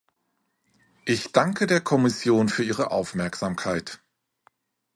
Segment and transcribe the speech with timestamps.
[1.05, 3.99] Ich danke der Kommission für ihre Aufmerksamkeit.